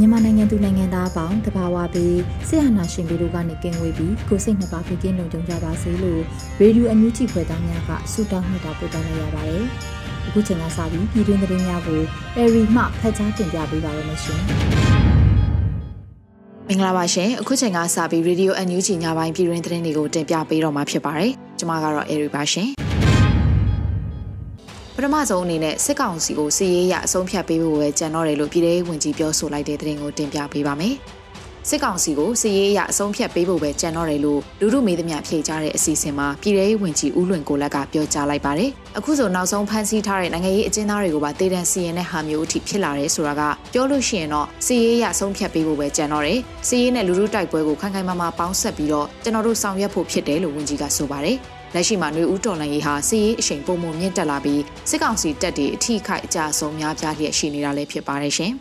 [0.00, 2.18] မြန်မာနိုင်ငံသူနိုင်ငံသားအပေါင်းတဘာဝပြီး
[2.48, 6.20] ဆရာနာရှင်တို့ကနေကင်းဝေးပြီးကိုစိတ်နှစ်ပါးပြည့်ကင်းလုံခြုံကြပါစေလို့
[6.60, 9.64] ရေဒီယိုအန်ယူဂျီဖွယ်သားများကဆုတောင်းမြတ်တာပို့သလိုက်ရပါတယ်။
[10.26, 12.00] အခုချိန်ကစပြီးပြည်တွင်းသတင်းများကို
[12.36, 14.40] အရီမှဖတ်ကြားတင်ပြပေးပါရမရှင်။
[16.68, 22.87] မင်္ဂလာပါရှင်အခုချိန်ကစပြီး Radio NUG ညပိုင်းပြည်တွင်းသတင်းတွေကိုတင်ပြပေးတော့မှာဖြစ်ပါတယ်ကျွန်မကတော့ Airy ပါရှင်
[25.00, 30.94] ပထမဆုံးအနေနဲ့စစ်ကောင်စီကိုစီရေးရအဆုံးဖြတ်ပေးဖို့ပဲကြံတော့တယ်လို့ပြည်ထောင်ဝင်ကြီးပြောဆိုလိုက်တဲ့သတင်းကိုတင်ပြပေးပါမယ်
[31.68, 51.38] စစ်ကောင်စီကိုစီရေးရအဆုံးဖြတ်ပေးဖို့ပဲကြံတော့တယ်လို့လူမှုမေးသမျှဖြေကြားတဲ့အစီအစဉ်မှာပြည်ထောင်ဝင်ကြီးဦးလွင်ကိုလက်ကပြောကြားလိုက်ပါတယ်အခုဆိုနောက်ဆုံးဖမ်းဆီးထားတဲ့နိုင်ငံရေးအကျဉ်းသားတွေကိုပါတေးတန်းစီရင်တဲ့ဟာမျိုးအထိဖြစ်လာတယ်ဆိုတာကပြောလို့ရှိရင်တော့စီရေးရဆုံးဖြတ်ပေးဖို့ပဲကြံတော့တယ်စီရေးနဲ့လူမှုတိုက်ပွဲကိုခိုင်ခိုင်မာမာပေါင်းဆက်ပြီးတော့ကျွန်တော်တို့ဆောင်ရွက်ဖို့ဖြစ်တယ်လို့ဝန်ကြီးကဆိုပါတယ်
[51.74, 58.52] လက်ရှိမှာຫນွေဦးတော်လှန်ရေးဟာစီးရေးအရှိန်ပုံမှုမြင့်တက်လာပြီးစစ်ကောင်စီတပ်တွေအထိခိုက်အကြဆုံးများပြားလျက်ရှိနေတာလည်းဖြစ်ပါတယ်ရှင်။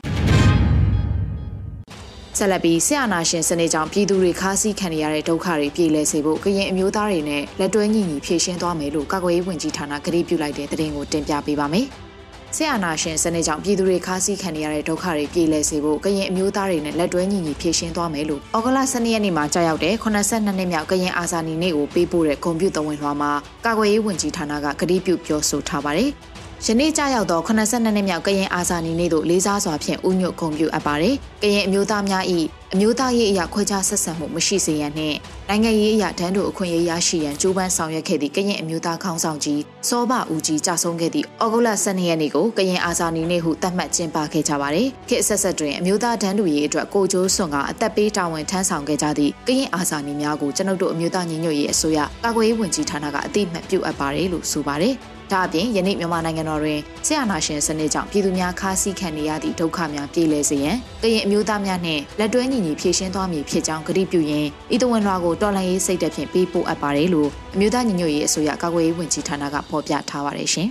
[2.38, 11.88] ဆက်လက်ပြီးဆရာနာရှင်စနစ်ကြောင့်ပြည်သူတွေခါးစည်းခံရတဲ့ဒုက္ခတွေပြည်လဲစေဖို့ကရင်အမျိုးသားတွေနဲ့လက်တွဲညီညီဖြည့်ရှင်းသွားမယ်လို့ကာကွယ်ရေးဝန်ကြီးဌာနကတိပြုလိုက်တဲ့သတင်းကိုတင်ပြပေးပါမယ်။
[12.56, 23.32] ဆရာနာရှင်စနစ်ကြောင့်ပြည်သူတွေခါးစည်းခံရတဲ့ဒုက္ခတွေပြည်လဲစေဖို့ကရင်အမျိုးသားတွေနဲ့လက်တွဲညီညီဖြည့်ရှင်းသွားမယ်လို့ဩဂလ12ရက်နေ့မှာကြာရောက်တဲ့82နှစ်မြောက်ကရင်အာဇာနည်နေ့ကိုပေးပို့တဲ့ဂုံပြူတဝင်လွှာမှာ
[23.66, 26.10] ကာကွယ်ရေးဝန်ကြီးဌာနကကတိပြုပြောဆိုထားပါတယ်။
[26.66, 32.24] ယနေ့ကြာရောက်သော82နှစ်မြောက်ကရင်အာဇာနည်နေ့သို့လေးစားစွာဖြင့်ဥညွတ်ဂုဏ်ပြုအပ်ပါတယ်။ကရင်အမျိုးသားများ၏
[32.74, 35.18] အမျိုးသားရေးအရာခွဲခြားဆက်ဆံမှုမရှိစေရန်နှင့်
[35.50, 54.96] နိုင်ငံရေးအရာတန်းတို့အခွင့်အရေးရရှိရန်ကြိုးပမ်းဆောင်ရွက်ခဲ့သည့်ကရင်အမျိုးသားခေါင်းဆောင်ကြီးစောဘဦးကြီးကြာဆုံးခဲ့သည့်ဩဂုတ်လ12ရက်နေ့ကိုကရင်အာဇာနည်နေ့ဟုသတ်မှတ်ကျင်းပခဲ့ကြပါတယ်။ခေတ်အဆက်ဆက်တွင်အမျိုးသားတန်းတို့ရေးအတွက်ကိုကျိုးစွန်ကအသက်ပေးတာဝန်ထမ်းဆောင်ခဲ့ကြသည့်ကရင်အာဇာနည်များကိုကျွန်ုပ်တို့အမျိုးသားညီညွတ်ရေးအစိုးရကာကွယ်ရေးဝန်ကြီးဌာနကအသိမှတ်ပြုအပ်ပါတယ်လို့ဆိုပါတယ်။
[55.32, 70.70] ဒါအပြင်ယနေ့မြန်မာနိုင်ငံတော်တွင်ဆရာနာရှင်စနစ်ကြောင့်ပြည်သူများခါးစည်းခံနေရသည့်ဒုက္ခများပြေလည်စေရန်ကရင်အမျိုးသားများနှင့်လက်တွဲညီညီဖြည့်ရှင်းသွားမည်ဖြစ်ကြောင်းကတိပြုရင်းဤတဝန်လွှာကိုတော်လှန်ရေးစိတ်သက်ဖြင့်ပေးပို့အပ်ပါတယ်လို့အမျိုးသားညီညွတ်ရေးအစိုးရကာကွယ်ရေးဝန်ကြီးဌာနကဖော်ပြထားပါတယ်ရှင်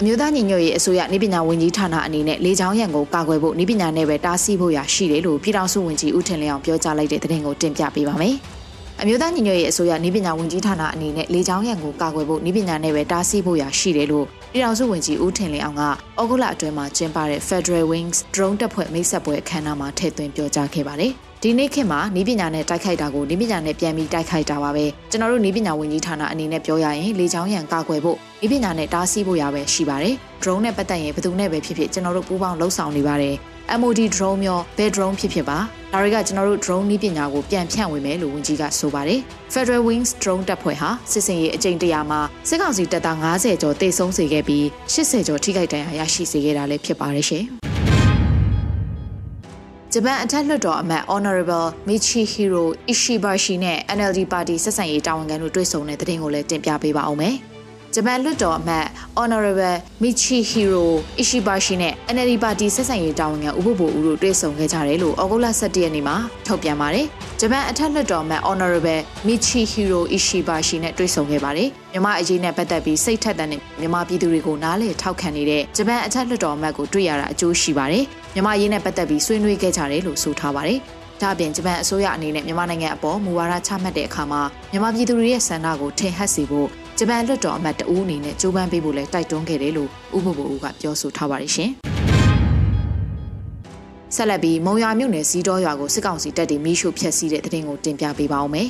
[0.00, 8.36] အမျိုးသားညီညွတ်ရေးအစိုးရနေပညာဝန်ကြီးဌာနအနေနဲ့လေကြောင်းရန်ကိုကာကွယ်ဖို့နေပညာနယ်ပဲတားဆီးဖို့ရရှိတယ်လို့ပြည်ထောင်စုဝန်ကြီးဦးထင်လင်းအောင်ပြောကြားလိုက်တဲ့သတင်းကိုတင်ပြပေးပါမယ်။
[9.02, 21.12] အမျိုးသားညီညွတ်ရေးအစိုးရနေပညာဝန်ကြီးဌာနအနေနဲ့လေကြောင်းရန်ကိုကာကွယ်ဖို့နေပညာနဲ့ပဲတားဆီးဖို့ရရှိတယ်လို့ပြည်ထောင်စုဝန်ကြီးဦးထင်လင်းအောင်ကဩဂုတ်လအတွင်းမှာကျင်းပတဲ့ Federal Wings Drone တပ်ဖွဲ့မိတ်ဆက်ပွဲအခမ်းအနားမှာထည့်သွင်းပြောကြားခဲ့ပါတယ်။
[21.42, 33.36] ဒီနေ့ခေတ်မှာနီးပညာနဲ့တိုက်ခိုက်တာကိုနီးပညာနဲ့ပြန်ပြီးတိုက်ခိုက်တာပါပဲကျွန်တော်တို့နီးပညာဝန်ကြီးဌာနအနေနဲ့ပြောရရင်လေကြောင်းရန်ကာကွယ်ဖို့နီးပညာနဲ့တားဆီးဖို့ရပဲရှိပါတယ် drone နဲ့ပတ်သက်ရင်ဘယ်သူနဲ့ပဲဖြစ်ဖြစ်ကျွန်တော်တို့ပူးပေါင်းလှုပ်ဆောင်နေပါတယ်
[33.80, 35.58] MOD drone မျိုးဘယ် drone ဖြစ်ဖြစ်ပါ
[35.92, 39.20] ဒါတွေကကျွန်တော်တို့ drone နည်းပညာကိုပြန်ဖြန့်ဝေမယ်လို့ဝန်ကြီးကဆိုပါတယ်
[39.54, 47.44] Federal Wings drone တပ်ဖွဲ့ဟာစစ်စင်ရေးအကြိမ်တရာမှာစစ်ကောင်စီတပ်သား90ကျော်တေဆုံးစေခဲ့ပြီး80ကျော်ထိခိုက်ဒဏ်ရာရရှိစေခဲ့တာလည်းဖြစ်ပါတယ်ရှင်
[49.92, 57.36] ဂျပန်အထက်လွှတ်တော်အမတ် Honorable Michihiro Ishibashi နဲ့ NLD ပါတီဆက်ဆံရေးတာဝန်ခံတို့တွေ့ဆုံတဲ့တဲ့တင်ကိုလည်းတင်ပြပေးပါအောင်မယ်။
[57.96, 58.86] ဂျပန်လွှတ်တော်အမတ်
[59.18, 60.86] Honorable Michihiro
[61.22, 66.16] Ishibashi နဲ့ NLD ပါတီဆက်ဆံရေးတာဝန်ခံဦးဘိုဘိုဦးတို့တွေ့ဆုံခဲ့ကြတယ်လို့ဩဂုတ်လ17ရက်နေ့မှာ
[66.46, 67.06] ထုတ်ပြန်ပါတယ်။
[67.40, 78.04] ဂျပန်အထက်လွှတ်တော်အမတ် Honorable Michihiro Ishibashi နဲ့တွေ့ဆုံခဲ့ပါတယ်။မြမအရေးနဲ့ပတ်သက်ပြီးစိတ်ထက်သန်တဲ့မြမပြည်သူတွေကိုနားလေထောက်ခံနေတဲ့ဂျပန်အထက်လွှတ်တော်အမတ်ကိုတွေ့ရတာအကျိုးရှိပါတယ်။
[78.34, 80.78] မြမအရေးနဲ့ပတ်သက်ပြီးဆွေးနွေးခဲ့ကြတယ်လို့ဆိုထားပါတယ်။
[81.22, 84.42] ဒါ့အပြင်ဂျပန်အစိုးရအနေနဲ့မြန်မာနိုင်ငံအပေါ်မူဝါဒချမှတ်တဲ့အခါမှာ
[84.72, 91.70] မြန်မာပြည်သူတွေရဲ့ဆန္ဒကိုထင်ဟပ်စေဖို့ ဂျပန်လွှတ်တော်အမတ်တဦးအနေနဲ့ကြိုးပမ်းပေးဖို့လည်းတိုက်တွန်းခဲ့တယ်လို့ဥပပိုဦးကပြောဆိုထားပါတယ်ရှင်။
[94.16, 98.68] ဆက်လက်ပြီးမုံရွာမြို့နယ်စီးတော်ရွာကိုစစ်ကောင်စီတပ်တွေမီးရှို့ဖျက်ဆီးတဲ့တဲ့တင်ကိုတင်ပြပေးပါောင်းမယ်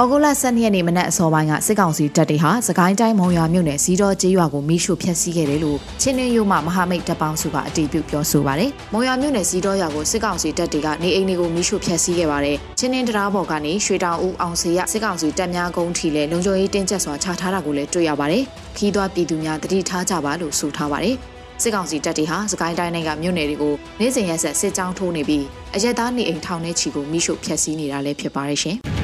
[0.00, 18.42] ဩဂုတ်လ12ရက်နေ့မနက်အစောပိုင်းကစစ်ကောင်စီတပ်တွေဟာစကိုင်းတိုင်းမုံရွာမြို့နယ်စီတော်ကျေးရွာကိုမိရှုဖျက်ဆီးခဲ့တယ်လို့ချင်းနှင်းရိုးမှမဟာမိတ်တပ်ပေါင်းစုကအတည်ပြုပြောဆိုပါတယ်။မုံရွာမြို့နယ်စီတော်ရွာကိုစစ်ကောင်စီတပ်တွေကနေအိမ်တွေကိုမိရှုဖျက်ဆီးခဲ့ပါတယ်။ချင်းနှင်းတရားဘော်ကနေရွှေတောင်ဦးအောင်စီရစစ်ကောင်စီတပ်များကုန်းထီလဲလုံခြုံရေးတင်းကျပ်စွာချထားတာကိုလည်းတွေ့ရပါတယ်။
[18.76, 21.16] ခီးသွွားပြည်သူများတတိထားကြပါလို့ဆိုထားပါတယ်။
[21.62, 25.44] စစ်ကောင်စီတပ်တွေဟာစကိုင်းတိုင်းကမြို့နယ်တွေကိုနေ့စဉ်ရက်ဆက်စစ်ကြောင်းထိုးနေပြီး
[25.74, 28.78] အရက်သားနေအိမ်ထောင်ထဲချီကိုမိရှုဖျက်ဆီးနေတာလည်းဖြစ်ပါတယ်ရှင်။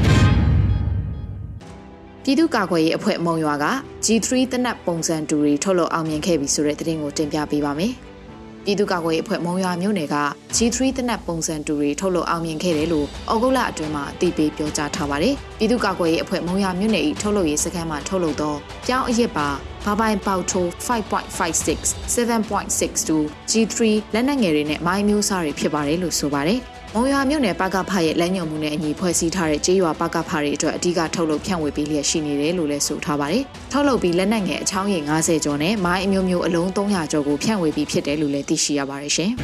[2.24, 3.66] ပြည်သူ့ကာကွယ်ရေးအဖွဲ့မုံရွာက
[4.04, 7.92] G3 တနက်ပုံစံတူတွေထုတ်လုပ်အောင်မြင်ခဲ့ပြီဆိုတဲ့သတင်းကိုတင်ပြပေးပါမယ်။
[8.64, 10.16] ပြည်သူ့ကာကွယ်ရေးအဖွဲ့မုံရွာမြို့နယ်က
[10.56, 18.54] G3 တနက်ပုံစံတူတွေထုတ်လုပ်အောင်မြင်ခဲ့တယ်လို့ဩဂုတ်လအတွင်းမှာအသိပေးပြောကြားထားပါတယ်။ပြည်သူ့ကာကွယ်ရေးအဖွဲ့မုံရွာမြို့နယ်၏ထုတ်လုပ်ရေးစခန်းမှာထုတ်လုပ်သော
[18.86, 19.48] ပြောင်းအရစ်ပါ
[19.84, 21.78] ဘာပိုင်ပေါထို5.56
[22.14, 23.76] 7.62 G3
[24.14, 26.60] လက်နက်ငယ်တွေနဲ့မိုင်းမျိုးစားတွေဖြစ်ပါတယ်လို့ဆိုပါတယ်။
[26.94, 33.42] မုံရွာမြို့နယ်ပကဖရဲ့လက်ညှို့မှုနဲ့အညီဖွဲ့စည်းထားတဲ့ကျေးရွာပကဖတွေအတွက်အဓိကထုတ်လုပ်ဖြန့်ဝေပေးလျက်ရှိနေတယ်လို့လည်းဆိုထားပါတယ်။
[33.72, 39.30] ထုတ်လုပ်ပြီးလက်နက်ငယ်အချောင်းရည်90ကျော်နဲ့မိုင်းအမျိုးမျိုးအလုံး300ကျော်ကိုဖြန့်ဝေပြီးဖြစ်တယ်လို့လည်းသိရှိရပါတယ်ရှင်။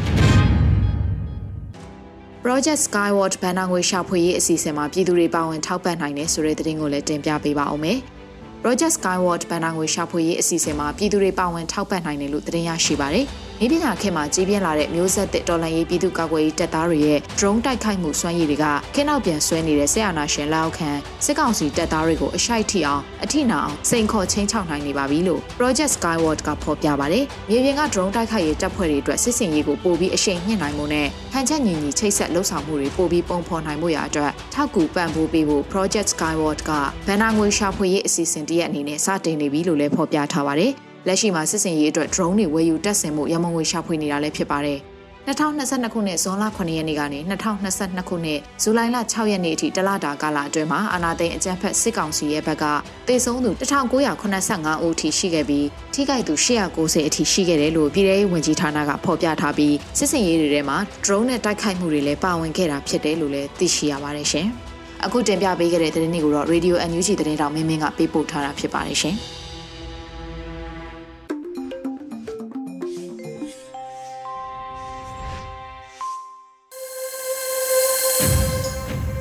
[2.45, 7.99] Project Skyward ဘဏ္ဍာငွေရှာဖွေရေးအစီအစဉ်မှာပြည်သူတွေပါဝင်ထောက်ပံ့နိုင်တယ်ဆိုတဲ့သတင်းကိုလည်းတင်ပြပေးပါအောင်မယ်။
[8.63, 13.27] Project Skyward ဘဏ္ဍာငွေရှာဖွေရေးအစီအစဉ်မှာပြည်သူတွေပါဝင်ထောက်ပံ့နိုင်တယ်လို့သတင်းရရှိပါတယ်။
[13.61, 18.65] မြေပြင်ညာခေတ်မှာကြီးပြင်းလာတဲ့မျိုးဆက်သစ်တော်လှန်ရေးပြည်သူ့ကာကွယ်ရေးတပ်သားတွေရဲ့ drone တိုက်ခိုက်မှုစွမ်းရည်တွေက
[18.95, 20.91] ခင်းနောက်ပြန်ဆွဲနေတဲ့ဆက်အာဏာရှင်လက်အောက်ခံ
[21.25, 36.71] စစ်ကောင်စီတပ်သားတွေကိုအရှိုက်ထိအောင်အထိနာအောင်စိန်ခေါ်ချင်းချောက်နိုင်နေပါပြီလို့ Project Skyward ကဖော်ပြပါတယ်။မြေပြင်က drone တိုက်ခိုက်ရေးတပ်ဖွဲ့တွေအတွက်စစ်စင်ရေးကိုပို့ပြီးအရှိန်မြင့်နိုင်မှုနဲ့ဟန်ချက်ညီညီချိတ်ဆက်လှုပ်ဆောင်မှုတွေပို့ပြီးပုံဖော်နိုင်မှုရာအတွက်ထောက်ကူပံ့ပိုးပေးဖို့ Project Skyward က
[37.07, 40.73] ဘဏ္ဍာငွေရှာဖွေရေးအစီအစဉ်တရက်အနေနဲ့စတင်နေပြီလို့လည်းဖော်ပြထားပါတယ်။
[41.07, 44.81] လက်ရှိမှာစစ်စင်ရေးအတွက် drone တွေဝယ်ယူတပ်ဆင်မှုရမုံငွေရှာဖွေနေတာလည်းဖြစ်ပါတယ်။
[45.27, 52.65] 2022ခုနှစ်ဇွန်လ9ရက်နေ့ကနေ2022ခုနှစ်ဇူလိုင်လ6ရက်နေ့အထိတလတာကာလအတွင်းမှာအာနာသိန်းအကြမ်းဖက်စစ်ကောင်စီရဲ့ဘက်က
[53.09, 64.47] တေဆုံးသူ1985ဦးအထိရှိခဲ့ပြီးထိခိုက်သူ890အထိရှိခဲ့တယ်လို့ပြည်ထောင်ဝင်ကြီးဌာနကဖော်ပြထားပြီးစစ်စင်ရေးတွေထဲမှာ drone နဲ့တိုက်ခိုက်မှုတွေလည်းပါဝင်ခဲ့တာဖြစ်တယ်လို့လည်းသိရှိရပါတယ်ရှင်။
[65.05, 69.17] အခုတင်ပြပေးခဲ့တဲ့သတင်းတွေကိုတော့ Radio NUG သတင်းတောင်မင်းမင်းကပေးပို့ထားတာဖြစ်ပါတယ်ရှင်။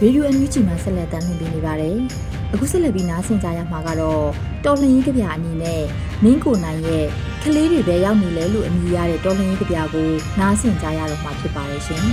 [0.05, 1.97] ရေဒီယိုအန်ယူဂျီမှာဆက်လက်တင်ပြနေပါတယ်။
[2.53, 4.23] အခုဆက်လက်ပြီးနားဆင်ကြရမှာကတော့
[4.65, 5.83] တော်လှန်ရေးကြပြအနေနဲ့
[6.23, 7.05] မင်းကိုနိုင်ရဲ့
[7.43, 10.09] ကလေးတွေပဲရောက်နေလဲလို့အမည်ရတဲ့တော်လှန်ရေးကြပြကို
[10.39, 12.05] နားဆင်ကြရတော့မှာဖြစ်ပါတယ်ရှင်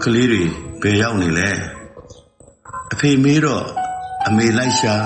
[0.02, 0.42] ။ကလေးတွေ
[0.82, 1.48] ဘယ်ရောက်နေလဲ
[2.92, 3.85] အဖေမေးတော့
[4.28, 4.96] အမေလိုက်ရှာ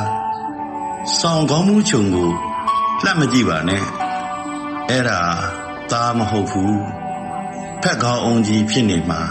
[1.18, 2.30] စောင်းကောင်းမှုခြုံကို
[3.04, 3.84] လှမကြည့်ပါနဲ့
[4.88, 5.20] အဲ့ဒါ
[5.90, 6.78] သားမဟုတ်ဘူး
[7.82, 9.22] ဖက်ကောင်းအောင်ကြီးဖြစ်နေမှာ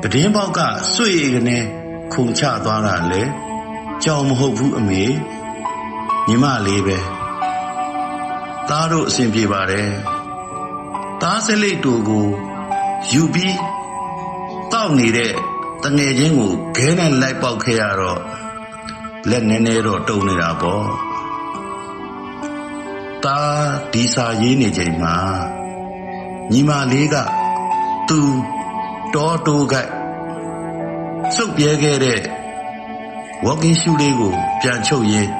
[0.00, 0.60] ပဒင်းပေါက်က
[0.94, 1.58] စွေကနေ
[2.12, 3.22] ခုန်ချသွားတာလေ
[4.04, 5.04] ကြောင်မဟုတ်ဘူးအမေ
[6.28, 6.98] ညီမလေးပဲ
[8.68, 9.90] သားတို့အစဉ်ပြေပါတယ်
[11.22, 12.26] သားစလိတ်တူကို
[13.12, 13.58] ယူပြီး
[14.72, 15.34] တောက်နေတဲ့
[15.84, 18.20] တငယ်ချင်းကိုခဲနဲ့လိုက်ပေါက်ခဲ့ရတော့
[19.28, 20.86] လက်နည်းနည်းတော့တုံနေတာပေါ့
[23.24, 23.40] ตา
[23.92, 25.16] ဒီစာရေးနေချိန်မှာ
[26.52, 27.16] ညီမလေးက
[28.08, 28.20] သူ
[29.14, 29.74] တောတိုးက
[31.36, 32.20] စုပ်ပြဲခဲ့တဲ့
[33.44, 35.32] walking shoe လေးကိုပြန်ချုပ်ရင်း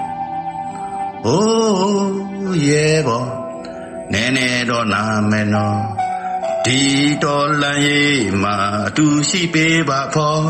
[1.25, 3.25] ဟိုးရဲဘော
[4.12, 5.81] နဲနဲတော့နာမယ်နော်
[6.64, 6.81] ဒီ
[7.23, 8.54] တော်လန်ရေးမှာ
[8.87, 10.47] အတူရှိပေးပါဖော်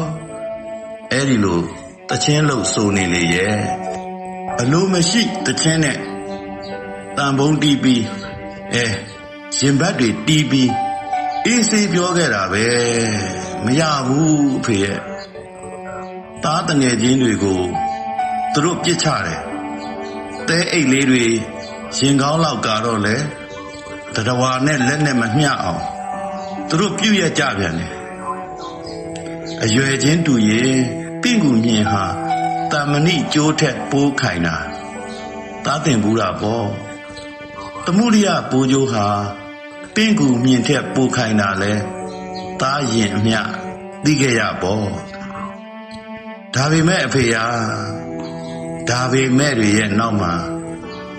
[1.12, 1.62] အဲ့ဒီလို
[2.10, 3.56] တချင်းလို့ဆိုနေလေရဲ့
[4.60, 5.98] အလိုမရှိတချင်းနဲ့
[7.16, 8.04] တန်ဖုံးတီးပြီး
[8.74, 8.84] အဲ
[9.58, 10.72] ရင်ဘတ်တွေတီးပြီး
[11.46, 12.66] အေးစေးပြောခဲ့တာပဲ
[13.64, 15.00] မရဘူးအဖေရဲ့
[16.44, 17.62] သားတငယ်ချင်းတွေကို
[18.52, 19.40] သူတို့ပြစ်ချတယ်
[20.48, 21.24] တဲအိတ်လေးတွေ
[21.96, 23.16] ရင်ကောင်းလောက်ကတော့လေ
[24.14, 25.82] တတဝါနဲ့လက်နဲ့မမျှအောင်
[26.68, 27.92] သူတို့ပြုတ်ရကြပြန်တယ်
[29.62, 30.80] အရွယ်ချင်းတူရင်
[31.22, 32.04] ပင့်ကူမြင်ဟာ
[32.72, 34.56] တမဏိကျိုးထက်ပိုးခိုင်တာ
[35.64, 36.68] သားတင်ဘူးတာပေါ့
[37.86, 39.06] တမှုရိယပိုးကျိုးဟာ
[39.94, 41.72] ပင့်ကူမြင်ထက်ပိုးခိုင်တာလဲ
[42.60, 43.40] သားရင်အမျှ
[44.04, 44.88] သိခဲ့ရပေါ့
[46.54, 47.46] ဒါပေမဲ့အဖေဟာ
[48.88, 50.32] ဒါပေမဲ့တွေရဲ့နောက်မှာ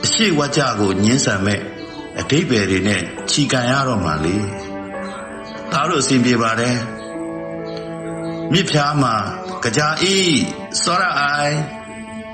[0.03, 1.62] အရှိဝကြကိုညှင်းဆန်မဲ့
[2.20, 4.36] အတိတ်ပဲတွေနဲ့ခြီကန်ရတော့မှလေ
[5.72, 6.77] သားတို့အစဉ်ပြေပါတယ်
[8.51, 9.15] မြစ်ဖြားမှာ
[9.77, 10.15] ကြာဤ
[10.83, 11.57] စောရအိုင်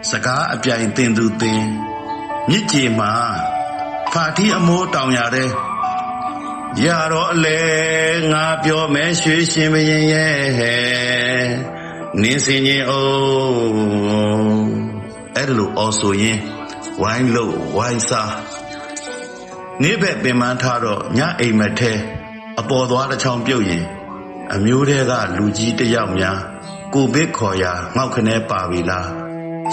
[0.10, 1.64] စကားအပြိုင်တင်သူတင်
[2.50, 3.14] မြစ်ကြီးမှာ
[4.12, 5.50] ဖာတီအမိုးတောင်ရတဲ့
[6.86, 7.62] ရတော့အလေ
[8.32, 10.38] ငါပြောမယ်ရွှေရှင်မရင်ရဲ့
[12.22, 14.68] နင်းစင်ရင်အိုး
[15.36, 16.40] အဲ့လိုအော်ဆိုရင်
[17.02, 18.34] ဝိုင်းလို့ဝိုင်းစား
[19.82, 21.94] နေ့ဘက်ပင်မထားတော့ညအိမ်မထဲ
[22.60, 23.86] အပေါ်သွားတစ်ချောင်းပြုတ်ရင်
[24.54, 26.40] အမျိုးတွေကလူကြီးတယောက်များ
[26.94, 29.08] ကိုဘစ်ခေါ်ရာငေါက်ခနဲပါပြီလား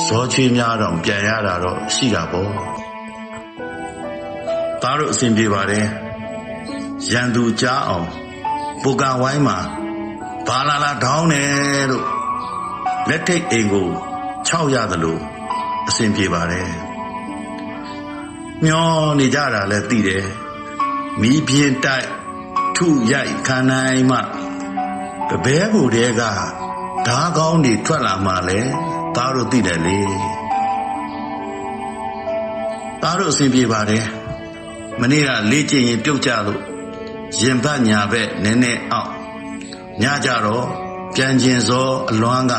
[0.06, 2.50] ဇောချွေးများတော့ပြန်ရတာတော့ရှိတာပေါ့
[4.82, 5.86] သားတို့အစဉ်ပြေပါတယ်
[7.12, 8.08] ရန်သူကြားအောင်
[8.82, 9.58] ပူကဝိုင်းမှာ
[10.46, 12.06] ဘာလာလာထောင်းတယ်လို့
[13.08, 13.88] လက်ထိတ်အိမ်ကို
[14.48, 15.18] 6ရသလို
[15.88, 16.70] အစဉ်ပြေပါတယ်
[18.64, 18.88] မျော
[19.18, 20.26] နေကြတာလည်းသိတယ်
[21.20, 22.08] မိပြင်းတိုက်
[22.76, 24.18] ထုရိုက်ခံနိုင်မှ
[25.30, 26.22] တပဲဘူတဲက
[27.06, 28.60] ဓာကောင်းတွေထွက်လာမှလဲ
[29.16, 29.98] သားတို့သိတယ်လေ
[33.02, 34.06] သားတို့အစဉ်ပြေပါတယ်
[35.00, 36.60] မနေ့ကလေ့ကျင့်ရင်ပြုတ်ကြလို့
[37.40, 39.10] ရင်ဘတ်ညာဘက်နည်းနည်းအောက်
[40.02, 40.66] ညကြတော့
[41.14, 42.54] ပြန်ကျင်စောအလွမ်းက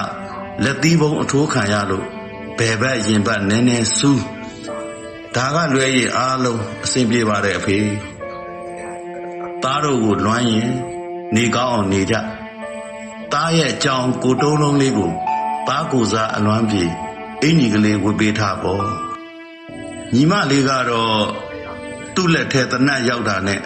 [0.63, 2.05] လက်သီးပုံအထိုးခံရလို့
[2.57, 4.23] ဘယ်ဘက်ရင်ဘတ်နည်းနည်းစူး
[5.35, 7.79] ဒါကလွဲရင်အားလုံးအစဉ်ပြေပါတယ်အဖေ
[9.63, 10.71] သားတို့ကိုလွမ်းရင်
[11.35, 12.15] နေကောင်းအောင်နေကြ
[13.33, 15.11] သားရဲ့အကြောင်းကိုတုံးလုံးလေးကို
[15.67, 16.83] သားကိုစားအလွမ်းပြေ
[17.41, 18.85] အင်ကြီးကလေးဝတ်ပေးထားပေါ့
[20.13, 21.23] ညီမလေးကတော့
[22.15, 23.61] သူ့လက်ထဲတနတ်ရောက်တာနဲ့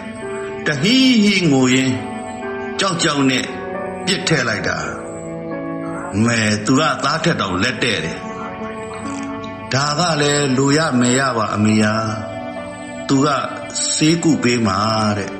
[0.66, 1.94] တဟီးဟီးငိုရင်း
[2.80, 3.44] ကြောက်ကြောက်နဲ့
[4.06, 4.78] ပြစ်ထည့်လိုက်တာ
[6.24, 8.18] မဲသူကသားထက်တောင်လက်တဲ့တယ်
[9.72, 11.94] ဒါကလည်းလူရမေရပါအမေယာ
[13.08, 13.28] သူက
[13.94, 14.78] စေးကုပေးမှာ
[15.18, 15.32] တဲ့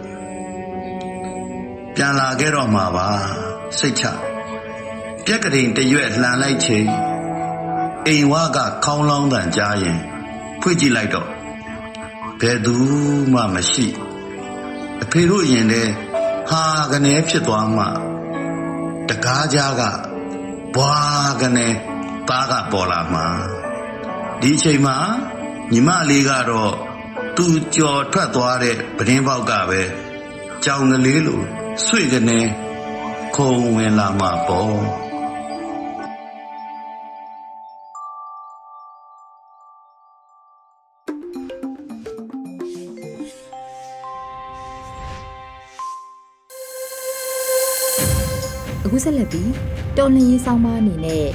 [1.95, 3.09] ပြန်လာခဲ့တော့မှာပါ
[3.79, 4.05] စိတ်ချ
[5.25, 6.87] ပြက်ကတိန်တရွက်လှန်လိုက်ချိန်
[8.07, 9.99] အိမ်ဝါကခေါင်းလောင်းတန်ကြားရင်
[10.61, 11.29] ဖွင့်ကြည့်လိုက်တော့
[12.41, 12.75] ဘယ်သူ
[13.33, 13.87] မှမရှိ
[15.03, 15.83] အဖေတို့ရင်လဲ
[16.49, 16.63] ဟာ
[16.93, 17.85] ကနေဖြစ်သွားမှ
[19.09, 19.83] တကားကြားက
[20.75, 20.95] ဘွာ
[21.41, 21.69] ကနေ
[22.29, 23.21] သားကပေါ်လာမှ
[24.41, 24.97] ဒီအချိန်မှာ
[25.73, 26.75] ညီမလေးကတော့
[27.37, 29.83] သူကြော်ထွက်သွားတဲ့ပဒင်းပေါက်ကပဲ
[30.65, 31.41] ကြောင်ကလေးလို
[31.87, 32.41] ဆွေကနေ
[33.37, 34.75] ခုံဝင်လာမှာပေါ့
[48.85, 49.51] အခုဆက်လက်ပြီး
[49.97, 51.27] တော်လင်းရေးဆောင်မအနေနဲ့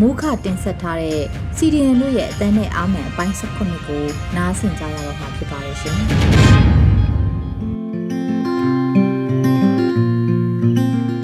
[0.00, 1.22] မိုးခတင်ဆက်ထားတဲ့
[1.56, 4.02] စီဒီအန်တို့ရဲ့အတန်းနဲ့အာမန်အပိုင်း၁၈ကို
[4.36, 6.63] နားဆင်ကြရတော့မှာဖြစ်ပါရဲ့ရှင်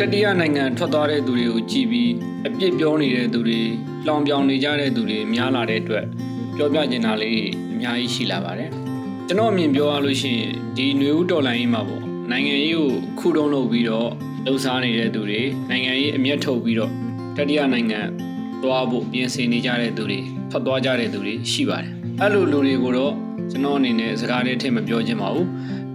[0.02, 2.12] တတိယနိုင်ငံထွက်သွားတဲ့သူတွေကိုကြည်ပြီး
[2.47, 3.61] အပြစ်ပြောနေတဲ့သူတွေ
[4.07, 6.04] လောင်ပြောင်နေကြတဲ့သူတွေများလာတဲ့အတွက်
[6.57, 7.40] ပြောပြချင်တာလေး
[7.73, 8.71] အများကြီးရှိလာပါတယ်
[9.28, 12.88] ကျွန်တော်အမြင်ပြောရလို့ရှိရင်ဒီຫນွေဦးတော်လိုင်းကြီးမှာပေါ့နိုင်ငံရေးကို
[13.19, 14.11] ခုတုံးလုပ်ပြီးတော့
[14.45, 15.40] လှုပ်ရှားနေတဲ့သူတွေ
[15.71, 16.92] နိုင်ငံရေးအမျက်ထုတ်ပြီးတော့
[17.37, 18.00] တတိယနိုင်ငံ
[18.62, 23.14] သွားဖို့ပြင်ဆင်နေကြတဲ့သူတွေထွက်သွားကြတဲ့သူတွေရှိပါတယ်အဲ့လိုလူတွေကိုတော့
[23.50, 25.47] ကျွန်တော်အနေနဲ့စကားလေးထည့်မပြောချင်ပါဘူး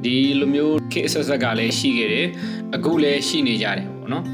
[0.03, 2.27] ဒီလိုမျိုးခေတ်ဆက်ဆက်ကလည်းရှိခဲ့တယ်
[2.75, 4.25] အခုလည်းရှိနေကြတယ် ပေါ့နော်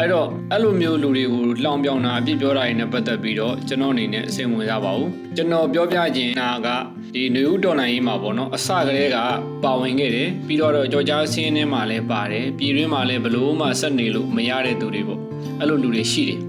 [0.00, 6.68] အဲ့တော့အဲ့လိုမျိုးလူတွေကိုလောင်ပြောင်တာအပြစ်ပြောတာတွေနဲ့ပတ်သက်ပြီးတော့ကျွန်တော်အနေနဲ့အစင်ဝင်ရပါဘူးကျွန်တော်ပြောပြခြင်းနာက
[7.14, 9.18] ဒီနေဦးတော်နိုင်ရေးမှာပေါ့နော်အစကတည်းက
[9.64, 15.20] ပါဝင်ခဲ့တယ်ပြီးတော့ကြော်ကြားဆင်းထဲမှာလည်းပါတယ်ပြည်တွင်းမှာလည်းဘလို့မှဆက်နေလို့မရတဲ့သူတွေပေါ့
[15.60, 16.40] အဲ့လိုလူတွေရှိတယ်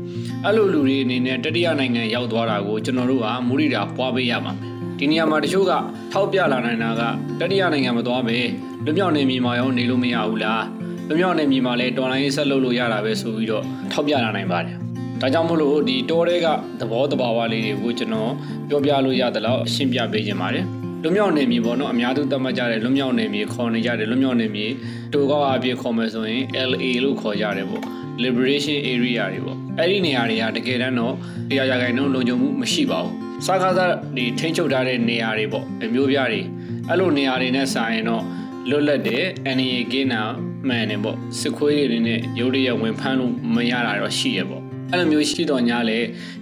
[0.45, 4.53] အဲ့လိုလူတွေအနေနဲ့တတိယနိုင်ငံရောက်သွားတာကိုကျွန်တော်တို့ကမူရိတာပွားပေးရမှာ
[4.99, 5.71] ဒီနေရာမှာတချို့က
[6.11, 7.01] ထောက်ပြလာနိုင်တာက
[7.39, 8.37] တတိယနိုင်ငံမသွားပဲ
[8.85, 10.63] လွမြောက်နေမြေမှာရောနေလို့မရဘူးလား
[11.09, 14.75] လွမြောက်နေမြေမှာလည်းတော်လိုင်းဆက်လုပ်လို့ရတာပဲဆိုပြီးတော့ထောက်ပြလာနိုင်ပါတယ်
[15.21, 16.47] ဒါကြောင့်မလို့ဒီတောတဲက
[16.79, 18.31] သဘောတဘာဝလေးတွေကိုကျွန်တော်
[18.69, 20.65] ပြောပြလို့ရတယ်လို့ရှင်းပြပေးခြင်းပါတယ်
[21.03, 24.67] လွမြောက်နေမြေပေါ့နော်အများသူသတ်မှတ်ကြတဲ့လွမြောက်နေမြေခေါ်နေကြတယ်လွမြောက်နေမြေ
[25.13, 27.83] တိုကောက်အပြည့်ခေါ်မယ်ဆိုရင် LA လို့ခေါ်ကြတယ်ပေါ့
[28.23, 31.13] liberation area တွေပေါ့အဲ့ဒီနေရာတွေကတကယ်တမ်းတော့
[31.49, 33.13] တရားရဂိုင်တော့လုံခြုံမှုမရှိပါဘူး
[33.45, 36.41] စားကားစားဒီထိန်းချုပ်ထားတဲ့နေရာတွေပေါ့အမျိုးပြားတွေ
[36.89, 38.23] အဲ့လိုနေရာတွေနဲ့ဆိုင်ရင်တော့
[38.69, 39.23] လွတ်လပ်တဲ့
[39.57, 40.21] NA ကင်းနာ
[40.67, 45.99] မှန်တယ်ပေါ့စစ်ခွေးတွေနဲ့ရုပ်ရည်ဝင်ဖမ်းလို့မရတာတော့ရှိရပေါ့အဲ့လိုမျိုးရှိတော့ညာလေ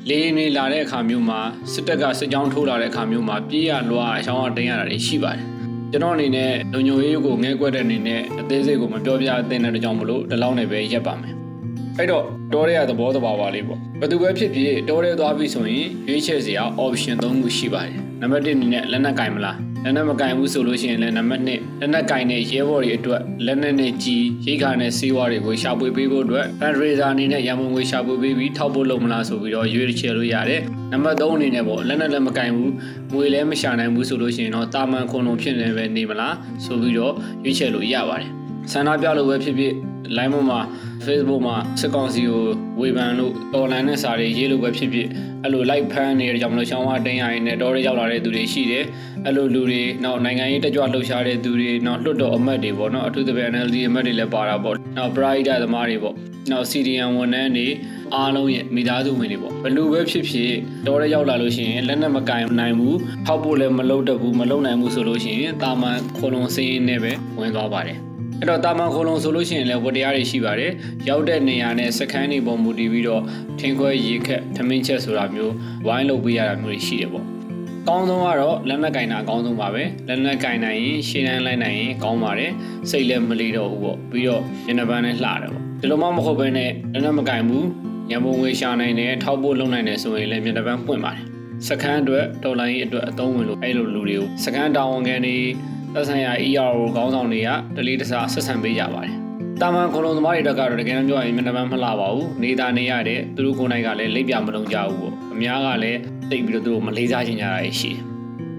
[0.09, 1.39] လေရင်တွေလာတဲ့အခါမျိုးမှာ
[1.73, 5.43] စစ်တပ်ကစစ်ကြောင်းထိုးလာတဲ့အခါမျိုးမှာပြေးရလွှားအချောင်းအတင်းရတာတွေရှိပါတယ်
[5.91, 11.33] ကျွန်တော်အနေနဲ့လုံညိုရေးကိုငဲကွက်တဲ့အနေနဲ့အသေးစိတ်ကိုမပြောပြသင့်တဲ့ကြောင့်မလို့ဒီလောက်နဲ့ပဲရက်ပါမယ်
[11.97, 30.61] အဲ့တော့တောရဲသဘောတဘာဝလေးပေါ့ဘယ်သူပဲဖြစ်ဖြစ်တောရဲသွားပြီဆိုရင်ရွေးချယ်စရာ option ၃ခုရှိပါတယ်နံပါတ်1အနေနဲ့လက်နက်ကင်မလား လက်နက်မကင်ဘူးဆိုလို့ရှိရင်လည်းနံပါတ်1လက်နက်ကင်တဲ့ရဲဘော်တွေအတွက်လက်နက်နဲ့ကြီးရိတ်ခါနဲ့စေးဝါးတွေကိုရှာဖွေပေးဖို့အတွက် fundraiser အနေနဲ့ရန်ပုံငွေရှာဖွေပေးပြီးထောက်ဖို့လုပ်မလားဆိုပြီးတော့ရွေးချယ်လို့ရတယ်
[30.91, 32.71] နံပါတ်3အနေနဲ့ပေါ့လက်နက်လည်းမကင်ဘူး
[33.13, 37.13] ငွေလည်းမရှာနိုင်ဘူးဆိုလို့ရှိရင်တော့တာမန်ခွန်လုံးဖြစ်နေပဲနေမလားဆိုပြီးတော့
[37.43, 38.29] ရွေးချယ်လို့ရပါတယ်
[38.71, 39.73] ဆန္ဒပြလို့ပဲဖြစ်ဖြစ်
[40.17, 40.59] line ပေါ်မှာ
[41.07, 42.43] Facebook မှာစစ်ကောင်စီကို
[42.79, 45.07] ဝေဖန်လို့ online နဲ့စာတွေရေးလို့ပဲဖြစ်ဖြစ်
[45.43, 48.85] အဲ့လို like ဖမ်းနေတဲ့ကြောင့်မလို့ရှောင်းဝတင်းရရင်လည်းတော်ရရောက်လာတဲ့သူတွေရှိတယ်
[49.25, 56.15] အဲ့လိုလူတွေနောက်နိုင်ငံရေးတက်ကြွလှုပ်ရှားတဲ့သူတွေနောက်လွတ်တော်အမတ်တွေပေါ့နော်အထူးသဖြင့် NLD အမတ်တွေလည်းပါတာပေါ့နောက် Pride သမားတွေပေါ့
[56.51, 57.67] နောက် CDN ဝန်ထမ်းတွေ
[58.15, 60.51] အားလုံးရဲ့မိသားစုဝင်တွေပေါ့ဘလူပဲဖြစ်ဖြစ်
[60.87, 70.71] တော်ရရောက်လာလို့ရှိရင်လက်နက်မကင်နိုင်ဘူးထောက်ဖို့လည်းမလုပ်တတ်ဘူးမလုပ်နိုင်ဘူးဆိုလို့ရှိရင်တာမန်ခေါလုံးစင်းရင်းနဲ့ပဲဝင်သွားပါတယ် အဲ့တော့တာမန်ခိုလုံဆိုလို့ရှိရင်လည်းဝတရားတွေရှိပါတယ်
[71.09, 73.23] ရောက်တဲ့နေရာနဲ့စခန်းတွေပုံမူတည်ပြီးတော့
[73.59, 75.53] ထင်းခွဲရေခက်ထမင်းချက်ဆိုတာမျိုး
[75.87, 77.25] ဝိုင်းလုပ်ပေးရတာမျိုးတွေရှိတယ်ပေါ့
[77.89, 82.51] ကောင်းဆုံးကတော့လက်နက်ကင်တာအကောင်းဆုံးပါပဲလက်နက်ကင်နိုင်ရင်ရှင်းတန်းလိုက်နိုင်ရင်ကောင်းပါတယ်
[82.89, 87.65] စိတ်လည်းမလေးတော့ဘူးပေါ့ပြီးတော့ညနေပန်းနဲ့လှတယ်ပေါ့ဒီလိုမှမဟုတ်ဘဲနဲ့လက်နက်မကင်ဘူး
[88.11, 91.23] ရံပုံငွေရှာနိုင်တယ်ထောက်ဖို့လုပ်နိုင်တယ်ဆိုရင်လည်းညနေပန်းပွင့်ပါတယ်
[91.67, 95.37] စခန်းအတွက်တော်လိုင်းအတွက်အသုံးဝင်လို့အဲ့လိုလူတွေကိုစခန်းတာဝန်ခံတွေ
[95.95, 99.13] သက်ဆိုင်ရာ ERO ခေါင်းဆောင်တွေကတလေးတစားဆက်ဆံပေးကြပါတယ်။
[99.61, 105.99] တာမန်ခလုံးသမားတွေတက်ကတော့တကယ်တော့ပြောရင်မျက်နှာမလှပါဘူး။နေတာနေရတဲ့သူတို့ကိုယ်တိုင်ကလည်းလက်ပြမလုံးကြဘူးပေါ့။အများကလည်း
[106.31, 107.99] တိတ်ပြီးတော့သူတို့မလေးစားချင်ကြတာရှိတယ်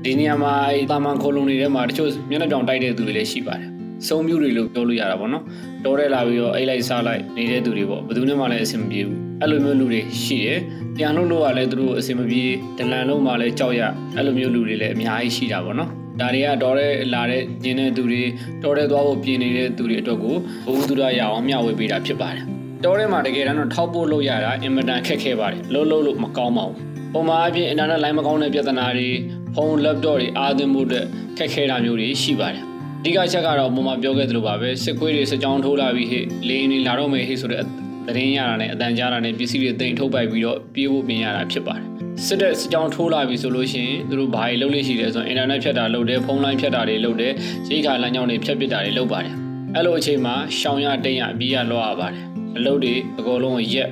[0.04, 0.54] ။ဒီနေရာမှာ
[0.90, 3.68] တာမန်ခလုံးတွေထဲမှာတချို့မျက်နှာပြောင်တိုက်တဲ့သူတွေလည်းရှိပါတယ်။
[4.08, 5.44] စုံပြူတွေလို့ပြောလို့ရတာပေါ့နော်။
[5.84, 10.58] တော်ရဲလာပြီးတော့အိတ်လိုက်စားလိုက်နေတဲ့သူတွေပေါ့။ဘယ်သူနဲ့မှလည်းအဆင်မပြေဘူး။အဲ့လိုမျိုးလူတွေရှိတယ်။
[10.96, 12.44] ပြန်လို့လို့ကလည်းသူတို့အဆင်မပြေ
[12.78, 13.80] ဒလန်လုံးမှလည်းကြောက်ရ
[14.16, 18.22] အဲ့လိုမျိုးလူတွေလည်းအများကြီးရှိတာပေါ့နော်။ ဒါတွေကတော်တဲ့လာတဲ့ကျင်းတဲ့သူတွေ
[18.62, 22.44] တော်တဲ့သွားဖို့ပြင်နေတဲ့သူတွေအတွက်ကိုဘုဟုသူရရအောင်မျှဝေပေးတာဖြစ်ပါတယ်
[22.84, 26.76] တော်ထဲမှာတကယ်တမ်းတော့ထောက်ပို့လို့ရတာအင်မတန်ခက်ခဲပါတယ်လုံးလုံးလို့မကောင်းပါဘူး
[27.12, 29.08] ပုံမှန်အပြင်အင်တာနက်လိုင်းမကောင်းတဲ့ပြဿနာတွေ
[29.54, 31.06] ဖုန်း laptop တွေအားသွင်းမှုအတွက်
[31.38, 32.62] ခက်ခဲတာမျိုးတွေရှိပါတယ်
[33.00, 37.62] အဓိကချက်ကတော့ပုံမှန်ပြောခဲ့သလိုပါပဲစစ်ခွေးတွေစကြောင်းထိုးလာပြီးဟဲ့လေင်းနေလာတော့မယ်ဟဲ့ဆိုတဲ့
[38.06, 47.32] သတင်းရတာနဲ့အတန်ကြားတာနဲ့ပစ္စည်းတွေတင်ထုတ်ပိုက်ပြီးတော့ပြေးဖို့ပြင်ရတာဖြစ်ပါတယ် စစ်တဲ့စစ်ကြောင်းထိုးလာပြီဆိုလို့ရှိရင်သူတို့ဘာတွေလုပ်လို့ရှိတယ်ဆိုရင်အင်တာနက်ဖြတ်တာလုပ်တယ်ဖုန်းလိုင်းဖြတ်တာတွေလုပ်တယ်
[47.68, 49.32] ရိတ်ခါလမ်းကြောင်းတွေဖြတ်ပစ်တာတွေလုပ်ပါတယ်
[49.74, 52.22] အဲ့လိုအချိန်မှာရှောင်ရတိတ်ရပြီးရလောရပါတယ်
[52.56, 53.90] အလုပ်တွေအကုန်လုံးရက်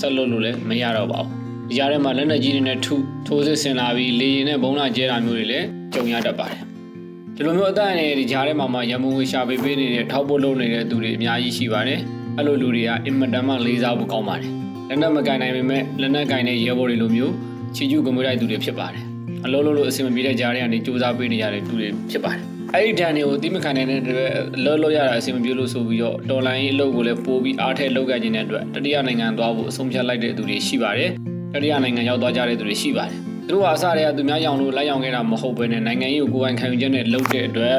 [0.00, 1.28] ဆက်လုပ်လို့လည်းမရတော့ပါဘူး
[1.68, 2.94] ဒီကြားထဲမှာလက်နက်ကြီးတွေနဲ့ထု
[3.26, 6.60] ထိုးစစ်ဆင်လာပြီးလေရင်နဲ့ဘုံလာကျဲတာမျိုးတွေလည်းကြုံရတတ်ပါတယ်
[7.36, 12.00] ဒီလိုမျိုးအသက်အန္တရာယ်ဒီကြားထဲမှာမှရမုံဝေရှာပေးပေးနေတဲ့ထောက်ပို့လုပ်နေတဲ့သူတွေအများကြီးရှိပါတယ်
[12.36, 14.50] အဲ့လိုလူတွေကအင်မတန်မှလေးစားဖို့ကောင်းပါတယ်
[14.88, 17.34] လက်နက်မကင်နိုင်ပေမဲ့လက်နက်ကင်တဲ့ရဲဘော်တွေလိုမျိုး
[17.76, 19.02] ချီကျူးကမွေးတိုက်သူတွေဖြစ်ပါတယ်
[19.44, 22.42] အလုံးလုံးလို့အဆင်မပြေတဲ့ကြားတွေကနေစူးစမ်းပေးနေရတဲ့သူတွေဖြစ်ပါတယ်
[22.74, 24.30] အဲ့ဒီဒဏ်တွေကိုတိမခံနိုင်တဲ့အတွက်
[24.64, 31.10] လောလောရတာအဆင်မပြေလို့ဆိုပြီးတော့တော်လိုင်းရေးအလုပ်ကိုလည်းပို့ပြီးအားထည့်လုပ်ခဲ့ခြင်းတဲ့အတွက်တတိယနိုင်ငံသွားဖို့အဆုံးဖြတ်လိုက်တဲ့သူတွေရှိပါတယ်
[31.54, 37.76] တတိယနိုင်ငံရောက်သွားကြတဲ့သူတွေရှိပါတယ်သူတို့ဟာအစတည်းကသူများရောင်လို့လိုက်ရောင်ခဲ့တာမဟုတ်ဘဲနဲ့နိုင်ငံရေးကိုကိုယ်ပိုင်ခံယူချက်နဲ့လုပ်တဲ့အတွက်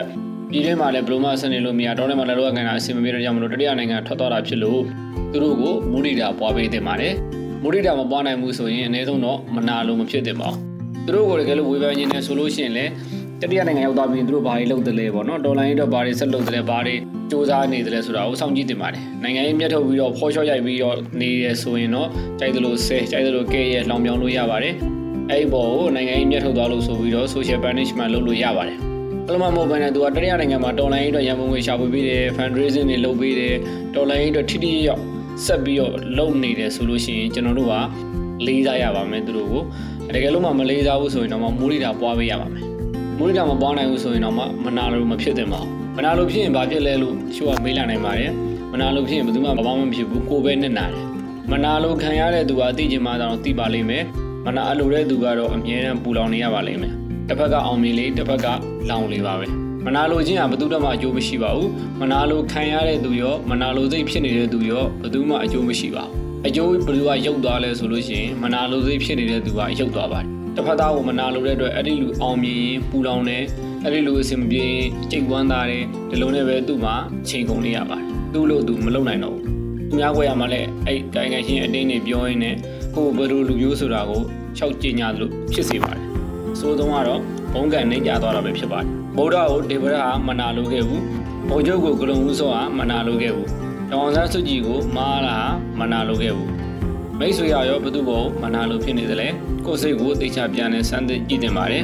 [0.51, 4.81] ပြည်တွင်းမှာလည်းဘလိုမှဆက်နေလို့မရတော့လည်းမလည်းတော့ကန်တာအဆင်မပြေတဲ့ကြောင့်မလို့တတိယနိုင်ငံထွက်သွားတာဖြစ်လို့
[5.31, 7.13] သူတို့ကိုမူရီတာပွားပေးတင်ပါတယ်
[7.67, 10.59] မူရိတာမပွားနိုင်ဘူးဆိုရင်အနည်းဆုံးတော့မနာလို့မဖြစ်သင့်ပါဘူး
[11.05, 12.91] သူတို့ကိုတကယ်လို့ဝေဖန်ခြင်းနဲ့ဆိုလို့ရှိရင်လည်း
[13.41, 16.95] တတိယနိုင်ငံရောက်သွားပြီးသူတို့ဘာတွေလုပ်တယ်လဲပေါ့နော်ဒေါ်လာရေးတော့ဘာတွေဆက်လုပ်တယ်လဲဘာတွေ
[17.31, 22.07] စူးစမ်းနေတယ်လဲဆိုတာကိုစောင့်ကြည့်တင်ပါတယ်နိုင်ငံရေးမြတ်ထုတ်ပြီးတော့ဖော်ရှော့ရိုက်ပြီးတော့နေရဆိုရင်တော့
[22.39, 24.73] ကြိုက်သလိုဆဲကြိုက်သလိုကဲရဲလောင်ပြောင်းလို့ရပါတယ်
[25.29, 28.77] အဲ့ဒီဘောကိုနိုင်ငံရေးမြတ်ထုတ်သွားလို့ဆိုပြီးတော့ social punishment လုပ်လို့ရပါတယ်
[29.25, 33.55] ဘယ်လိုမှမဟုတ်ဘဲနဲ့သူကတတိယနိုင်ငံမှာဒေါ်လာရေးတော့ရန်ပုံငွေရှာဖွေပေးတယ် fundraising တွေလုပ်ပေးတယ်
[33.95, 35.14] ဒေါ်လာရေးတော့ထိထိရောက်
[35.45, 37.75] ဆက်ပြီးတော့လုံနေတယ်ဆိုလို့ရှိရင်ကျွန်တော်တို့က
[38.47, 39.63] လေးစားရပါမယ်သူတို့ကို
[40.15, 42.63] တကယ်လို့မှမလေးစားဘူးဆိုရင်တော့မူရိတာပွားပေးရပါမယ်
[43.17, 48.31] မူရိတာမပွားနိုင်ဘူးဆိုရင်တော့မနာလို့မဖြစ်သင့်ပါဘူးမနာလို့ဖြစ်ရင်ဘာဖြစ်လဲလို့ရှိုးကမေးလာနိုင်ပါတယ်
[48.71, 51.05] မနာလို့ဖြစ်ရင်ဘယ်သူမှဘာမှမဖြစ်ဘူးကိုယ်ပဲနဲ့နာတယ်
[51.51, 54.03] မနာလို့ခံရတဲ့သူကအသိချင်မှတော့သိပါလိမ့်မယ်
[54.45, 56.93] မနာအလိုတဲ့သူကတော့အမြဲတမ်းပူလောင်နေရပါလိမ့်မယ်
[57.27, 58.47] တစ်ဖက်ကအောင်မြင်လေးတစ်ဖက်က
[58.89, 61.69] လောင်လေးပါပဲ မနာလိုခြင်းဟာဘယ်သူမှအကျိုးမရှိပါဘူး
[62.01, 66.11] မနာလိုခံရတဲ့သူရောမနာလိုစိတ်ဖြစ်နေတဲ့သူရောဘယ်သူမှအကျိုးမရှိပါဘူး
[66.47, 73.43] အကျိုးဘယ်သူကရုပ်သွားလဲဆိုလို့ရှိရင်မနာလိုစိတ်ဖြစ်နေတဲ့သူကရုပ်သွားပါတယ်တစ်ဖက်သားကိုမနာလိုတဲ့အတွက်အဲ့ဒီလူအောင်မြင်ရင်ပူလောင်တယ်
[73.83, 76.95] အဲ့ဒီလူအဆင်မပြေရင်ကြိတ်ဝမ်းသာတယ်ဒီလိုနဲ့ပဲသူ့မှာ
[77.29, 79.43] ချိန်ကုန်နေရပါတယ်သူ့လို့သူမလုံနိုင်တော့ဘူး
[79.89, 82.55] သူများခွဲရမှာလဲအဲ့တိုင်ငံရှင်းအတင်းနေပြောရင်းနဲ့
[82.95, 84.21] ကိုယ်ဘယ်လိုလူမျိုးဆိုတာကို
[84.57, 86.03] ရှောက်ကြင်ညာလို့ဖြစ်စေပါတယ်
[86.59, 87.21] ဆိုးဆုံးကတော့
[87.53, 91.03] ဘုံကန်နေကြသွားတာပဲဖြစ်ပါတယ် ဗုဒ္ဓကိုဒေဝရဟာမနာလိုခဲ့ဘူး
[91.49, 93.49] ဘုံချုပ်ကိုဂလုံဦးစောဟာမနာလိုခဲ့ဘူး
[93.91, 95.37] တောင်ဆန်းစုကြည်ကိုမာလာ
[95.79, 96.49] မနာလိုခဲ့ဘူး
[97.19, 99.27] မိတ်ဆွေရရောဘသူ့ဘောမနာလိုဖြစ်နေသလဲ
[99.65, 101.83] ကိုယ်စိတ်ကိုသိချပြန်နဲ့စမ်းသစ်ကြည့်တင်ပါတယ်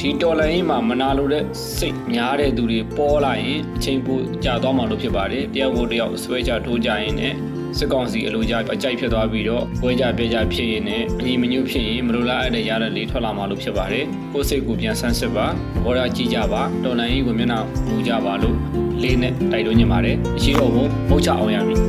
[0.00, 1.44] ဒီတော်လိုင်းမှာမနာလိုတဲ့
[1.76, 7.36] စိတ်များတဲ့သူတွေပေါ်လာရင်အချိန်ပိုကြာသွားမှာလို့ဖြစ်ပါတယ်တယောက်ကိုတယောက်ဆွဲချထိုးကြရင်လည်း
[7.78, 15.46] စစ်ကောင်စီအလိုကြအကြိုက်ဖြစ်သွားပြီးတော့ဝဲကြပြကြဖြစ်ရင်လည်းအညီမညွတ်ဖြစ်ရင်မလိုလားအပ်တဲ့ရတဲ့လေးထွက်လာမှာလို့ဖြစ်ပါတယ်ကိုယ်စိတ်ကိုပြန်ဆန်းစစ်ပါ
[15.84, 17.58] ဘောရကြည့်ကြပါတော်လိုင်းကိုမျက်နှာ
[17.88, 18.56] မူကြပါလို့
[19.02, 21.80] လေးနဲ့တိုက်တွန်းနေပါတယ်အရှိတော်ကိုမုတ်ချအောင်ရမည်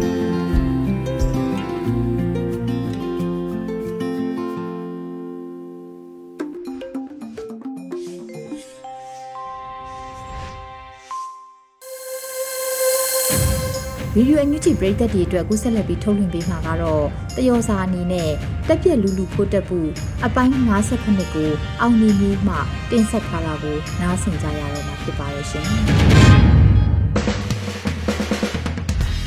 [14.20, 17.06] ဗီဒီယိုအန်ယူဂျီပရိသတ်တွေအတွက်ကူးဆက်လက်ပြီးထုတ်လွှင့်ပေးမှာကတော့
[17.38, 18.30] တယောစာအနေနဲ့
[18.68, 19.90] တက်ပြက်လူလူဖို့တက်ဖို့
[20.26, 21.50] အပိုင်း58ကို
[21.82, 22.56] အောင်နေမျိုးမှ
[22.92, 25.66] တင်ဆက်ထားတာကိုနားဆင်ကြရတော့မှာဖြစ်ပါရဲ့ရှင်။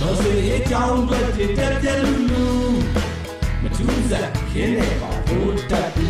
[0.01, 1.19] တော်စေအကြောင်းတွေ
[1.59, 2.45] တက်ပြက်လူလူ
[3.63, 6.10] မထူးစားခင်းနေပါဘိုးတက်တူတက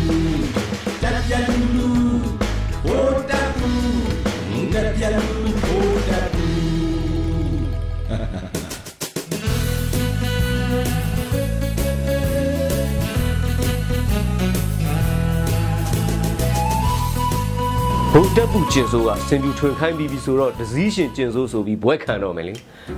[18.15, 22.53] ဘုတ်တက်ပူကျင်ဆိုးကစင်ပြူထွင်ခိုင်းပြီးပြီဆိုတော့ဒစည်းရှင်ကျင်ဆိုးဆိုပြီးဘွဲခံတော့မယ်လေ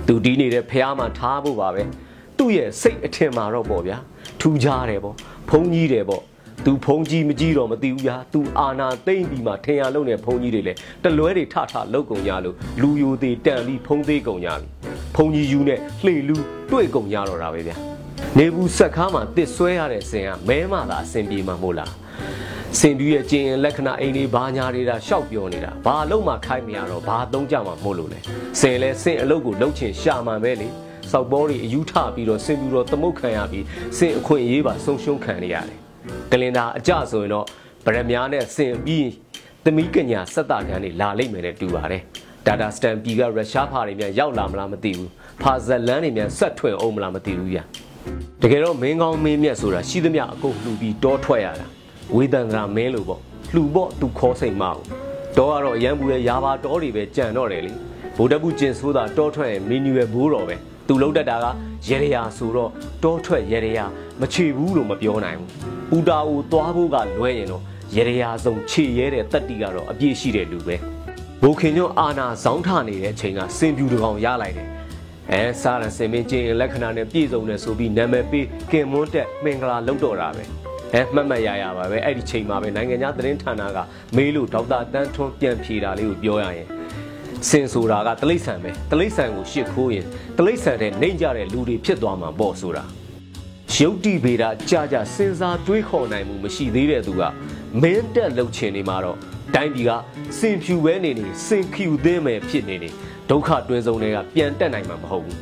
[0.06, 1.82] သူတီးနေတဲ့ဖះမှာထားဖို့ပါပဲ
[2.38, 3.96] သူ့ရဲ့စိတ်အထင်မှာတော့ပေါ့ဗျာ
[4.40, 5.14] ထူကြတယ်ပေါ့
[5.50, 6.22] ဖုံးကြီးတယ်ပေါ့
[6.64, 14.66] သူဖုံးကြီးမကြီးတော့မသိဘူးဗျာသူအာနာသိမ့်ပြီးမှထင်ရလုံးနဲ့ဖုံးကြီးတွေလည်းတလွဲတွေထထလောက်ကုန်ကြလို့လူယိုသေးတန်ပြီးဖုံးသေးကုန်ကြပြီ
[15.16, 16.36] ဖုံးကြီးယူနဲ့လှေလူ
[16.70, 17.76] တွေ့ကုန်ကြတော့တာပဲဗျာ
[18.38, 21.92] နေဘူးဆက်ခါမှာတစ်ဆွဲရတဲ့စင်ကမဲမှသာအစင်ပြေမှာမို့လား
[22.80, 28.18] စင်ပြူရဲ့ကျင်ရင်လက္ခဏာအိမ်လေးဘာညာနေတာရှောက်ပြောနေတာဘာအလုံးမှခိုင်းမရတော့ဘာသုံးကြမှာမို့လို့လဲ
[28.60, 30.68] စင်လဲစင်အလုပ်ကိုလှုပ်ချင်ရှာမှန်ပဲလေ
[31.10, 33.64] စောက်ဘောတွေအယူထပြီးတော့စင်ပြူတော့သမုတ်ခံရပြီး
[33.98, 35.78] စင်အခွင့်အရေးပါဆုံးရှုံးခံနေရတယ်
[36.30, 37.46] ကလင်တာအကြဆိုရင်တော့
[37.86, 39.08] ဗရမ ्या နဲ့စင်ပြီး
[39.64, 42.02] သမီးကညာစက်တာကန်တွေလာလိမ့်မယ်နဲ့တူပါတယ်
[42.46, 45.10] ဒါတာစတန်ပီကရုရှားဖာတွေမြန်ရောက်လာမလားမသိဘူး
[45.42, 47.58] ဖာဇက်လန်တွေမြန်ဆက်ထွင်အောင်မလားမသိဘူးဗျ
[48.42, 51.66] တကယ်တော့မင်းကောင်းမင်းမြတ်ဆိုတာရှိသမျှအကုန်လှူပြီးတောထွက်ရတာ
[52.14, 53.20] ဝေဒန်ကမင်းလို့ပေါ့
[53.54, 54.80] လှူပေါ့သူခေါ်စိတ်မအောင်
[55.36, 57.72] တောကတော့အရန်ဘူးရဲ့ရာပါတောတွေပဲကြံတော့တယ်လေ
[58.16, 61.46] ဗိုလ်တပ်ဘူးကျင်ဆိုးတာတောထွက်ရင်မီနူရဲ့ဘိုးတော်ပဲသူလှုပ်တတ်တာက
[61.88, 62.70] ရေရရာဆိုတော့
[63.02, 63.84] တောထွက်ရေရရာ
[64.20, 65.50] မချေဘူးလို့မပြောနိုင်ဘူး
[65.90, 67.62] ပူတာကိုသွားဖို့ကလွဲရင်တော့
[67.96, 70.76] ရေရရာဆုံးခြေရဲတဲ့တက်တီကတော့အပြည့်ရှိတဲ့လူပဲ
[71.42, 74.68] ဘိုခင်ညွန့်အာနာဇောင်းထနေတဲ့အချိန်ကစင်ပြူတကောင်ရလိုက်တယ်
[75.30, 80.44] အဲစားရစင်မင်းချင်းလက္ခဏာနဲ့ပြည့်စုံတယ်ဆိုပြီးနာမည်ပေးကင်မွန်းတက်မင်္ဂလာလုပ်တော့တာပဲ
[80.93, 83.77] အဲမှတ်မှတ်ရရပါပဲအဲ့ဒီချိန်မှာပဲနိုင်ငံခြားသတင်းဌာနက
[84.15, 86.67] မေးလို့ဒေါက်တာတန်းထွန်းပြန်ဖြေတာလေးကိုပြောရရင်
[87.49, 90.05] စင်ဆိုတာကတလိษံပဲတလိษံကိုရှစ်ခိုးရင်
[90.37, 92.83] တလိษံတဲ့နှိမ့်ကြတဲ့လူတွေဖြစ်သွားမှာပေါ့ဆိုတာ
[93.75, 97.21] ရုပ်တိဗေဒကြာကြာစဉ်းစားတွေးခေါ်နိုင်မှုမရှိသေးတဲ့သူက
[97.81, 99.17] မင်းတက်လှုပ်ချင်နေမှာတော့
[99.55, 99.91] တိုင်းပြည်က
[100.39, 102.89] စင်ဖြူပဲနေနေစင်ခူသင်းမယ်ဖြစ်နေနေ
[103.29, 105.37] ဒုက္ခတွင်းဆုံးတွေကပြန်တက်နိုင်မှာမဟုတ်ဘူး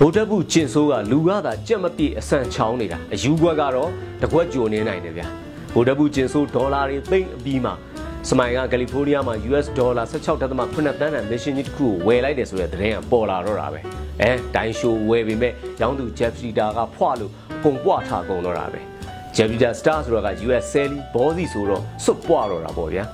[0.00, 3.90] ဗုဒ္ဓဘုကျင်ဆိုးကလူကသာကြက်မပြည့်အဆန်ချောင်းနေတာအယူကွက်ကတော့
[4.22, 5.26] တကွက်ကြိုနေနိုင်တယ်ဗျာ
[5.74, 7.74] ဗုဒ္ဓဘုကျင်ဆိုးဒေါ်လာတွေသိမ့်အပြီးမှာ
[8.28, 13.80] စမိုင်ကကယ်လီဖိုးနီးယားမှာ US ဒေါ်လာ16.8တန်းနဲ့ mission ကြီးတစ်ခုကိုဝယ်လိုက်တယ်ဆိုတဲ့သတင်းကပေါ်လာတော့တာပဲ
[14.22, 17.32] အဲဒိုင်းရှိုးဝယ်ပေမဲ့ရောင်းသူ Jeff Sita ကဖွာလို့
[17.62, 18.80] ပုံပွားထားကုန်တော့တာပဲ
[19.36, 23.04] Jeff Sita Star ဆိုတော့က US Sally ဘောစီဆိုတော့စွတ်ပွားတော့တာပေါ့ဗျာ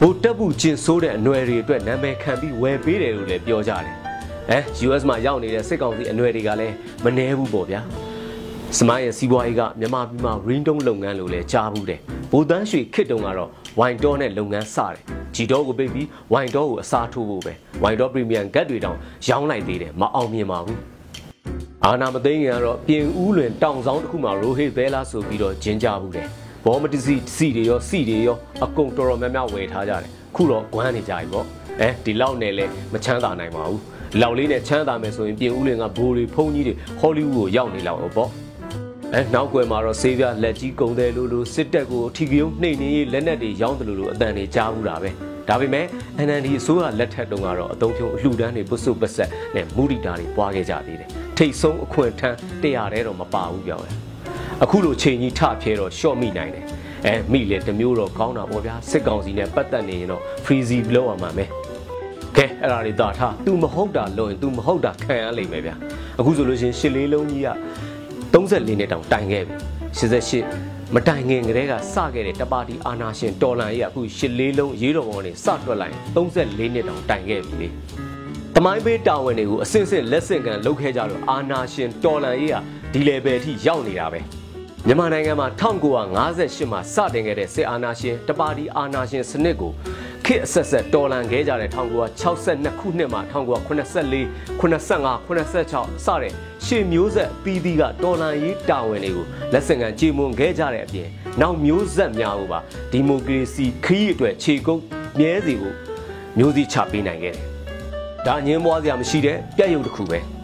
[0.00, 3.95] ဗုဒ္ဓဘုကျင်ဆိုးတဲ့အနွယ်တွေအတွက်နာမည်ခံပြီးဝယ်ပေးတယ်လို့လည်းပြောကြတယ်
[4.50, 7.80] အဲ US မှာရောက်နေတဲ့စစ်ကောင်စီအနွယ်တွေကလည်းမနှဲဘူးပေါ့ဗျာ
[8.78, 12.00] စမိုင်းရဲ့စီးပွားရေးကမြန်မာပြည်မှာ ring tone လုပ်ငန်းလို့လည်းကြားဘူးတယ်
[12.32, 14.96] ဗိုလ်တန်းရွှေခစ်တုံကတော့ဝိုင်တော့နဲ့လုပ်ငန်းစတယ်
[15.34, 20.78] ဂျီတော့ကိုပိတ်ပြီးဝိုင်တော့ကိုအစားထိုးဖို့ပဲဝိုင်တော့ပရီမီယံဂတ်တွေတောင်ရောင်းလိုက်သေးတယ်မအောင်မြင်ပါဘူး
[21.84, 26.26] အာနာမသိငင်ကတော့ပြင်ဦးလွင်တောင်ဆောင်တစ်ခုမှာရိုဟေဘဲလာဆိုပြီးတော့ဂျင်းကြဘူးတယ်
[26.64, 31.46] ဘောမတစီစီတွေရောစီတွေရောအကုန်တော်တော်များများဝယ်ထားကြတယ်ခုတော့ဂွမ်းနေကြပြီပေါ့
[31.80, 38.30] အဲဒီလောက်နဲ့လဲမချမ်းသာနိုင်ပါဘူး လောက်လေးနဲ့ချမ်းသာမယ်ဆိုရင်ပြင်ဦးလင်ကဘိုးတွေဖုန်းကြီးတွေဟောလိဝုဒ်ကိုရောက်နေလောက်တော့ပေါ့
[39.14, 45.10] အဲနောက်ွယ်မှာတော့ဆေးပြလက်ကြီးကုံတယ်လို့လို့စစ်တက်ကိုထီကယုံနှိမ့်နေရေးလက်နက်တွေရောင်းတယ်လို့လို့အတန်တွေကြားဘူးတာပဲ
[45.48, 45.86] ဒါပေမဲ့
[46.26, 53.94] NND အစိုးရလက်ထက်တုန်းကတော့အသုံးပြုအလှူဒန်းတွေပုစုပဆက်နဲ့မူရီတာတွေပွားခဲ့ကြသေးတယ်ထိတ်ဆုံးအခွင့်ထမ်းတရားတဲတော့မပါဘူးပြောတယ်
[54.62, 56.64] အခုလိုချိန်ကြီးထဖြဲတော့ရှော့မိနိုင်တယ်
[57.06, 61.48] အဲမိလေတမျိုးတော့ကောင်းတာပေါ့ဗျာစစ်ကောင်စီနဲ့ပတ်သက်နေရင်တော့ freezy လောက်အောင်ပါမယ်
[62.38, 65.74] ကဲအဲ့ဒါတွေတာထား तू မဟုတ်တာလို့ရင် तू မဟုတ်တာခံရလိမ့်မယ်ဗျာ
[66.18, 67.50] အခုဆိုလို့ရှင်ရှစ်လေးလုံးကြီးက
[68.32, 69.56] 34နှစ်တောင်တိုင်ခဲ့ပြီ
[69.98, 77.68] 88မတိုင်ငင်ကလေးကစခဲ့တဲ့တပါတီအာနာရှင်တော်လန်ကြီးကအခုရှစ်လေးလုံးရေးတော်ပေါ်ကနေစတွက်လိုက်34နှစ်တောင်တိုင်ခဲ့ပြီလေ
[78.54, 82.56] တမိုင်းပေးတာဝန်တွေကိုအစင်စစ်လက်ဆင့်ကန်လုပ်ခဲ့ကြတော့အာနာရှင်တော်လန်ကြီးက
[82.92, 84.20] ဒီ level အထိရောက်နေတာပဲ
[84.86, 85.48] မြန်မာနိုင်ငံမှာ
[86.10, 89.72] 1958မှာစတင်ခဲ့တဲ့စစ်အာဏာရှင်တပါတီအာဏာရှင်စနစ်ကို
[90.26, 96.32] ခေတ်အဆက်ဆက်တော်လှန်ခဲ့ကြတဲ့1962ခုနှစ်မှာ1984 85 86စတဲ့
[96.66, 101.08] ရှေ့မျိုးဆက်အသီးသီးကတော်လှန်ရေးတာဝန်တွေကိုလက်ဆင့်ခံကြေမွန်ခဲ့ကြတဲ့အပြင်
[101.40, 102.58] နောက်မျိုးဆက်များကိုပါ
[102.92, 104.80] ဒီမိုကရေစီခရီးအတွက်ခြေကုပ်
[105.18, 105.72] မြဲစီကို
[106.38, 107.44] မျိုးစီချပေးနိုင်ခဲ့တယ်။
[108.26, 110.20] ဒါငင်းပွားစရာမရှိတဲ့ပြည့်ရုပ်တစ်ခုပဲ။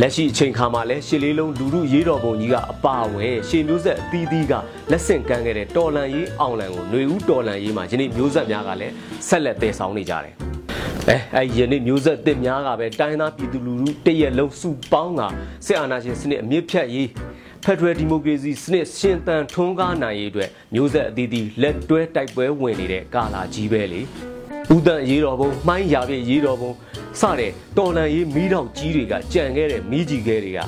[0.00, 4.52] လက်ရှိအချိန်ခါမှာလဲရှစ်လေးလုံးလူမှုရေးတော်ပုံကြီးကအပါအဝင်ရှေမျိုးဆက်အသီးသီးက
[4.90, 8.92] လက်ဆင့်ကမ်းခဲ့တဲ့တော်လန်ရေးအောင်လန်ကိုຫນွေဦးတော်လန်ရေးမှာယနေ့မျိုးဆက်များကလည်း
[9.28, 10.34] ဆက်လက်တည်ဆောင်နေကြတယ်။
[11.08, 15.20] အဲအဲယနေ့မျိုးဆက်တစ်များကပဲတိုင်းသားပြည်သူလူထုတရက်လုံးစုပေါင်းက
[15.66, 17.08] စစ်အာဏာရှင်စနစ်အမြင့်ဖြတ်ရေး
[17.64, 24.02] ဖက်ဒရယ်ဒီမိုကရေစီစနစ်ရှင်သန်ထွန်းကားနိုင်ရေးအတွက်မျိုးဆက်အသီးသီးလက်တွဲတိုက်ပွဲဝင်နေတဲ့ကာလာကြီးပဲလေ။
[24.74, 26.72] ဦးတန်ရေးတော်ဘုံမှိုင်းရာပြည့်ရေးတော်ဘုံ
[27.20, 30.60] စတဲ့တော်လန်ရေးမီးတောက်ကြီးတွေကကြံခဲ့တဲ့မီးကြီးခဲတွေက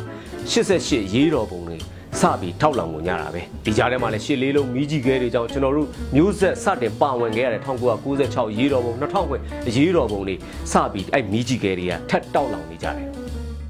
[0.53, 1.79] 88ရေးတော်ဘုံတွေ
[2.21, 7.63] စပြီးထောက်လောင်ကုန်ကြတာပဲဒီကြားထဲမှာလည်းရှစ်လေးလုံးမီးကြီးခဲတွေကြောင့်ကျွန်တော်တို့မျိုးဆက်စတင်ပါဝင်ခဲ့ရတဲ့
[8.07, 9.39] 1996ရေးတော်ဘုံ2000ခွဲ
[9.77, 10.35] ရေးတော်ဘုံတွေ
[10.73, 13.09] စပြီးအဲ့မီးကြီးခဲတွေကထပ်တောက်လောင်နေကြတယ်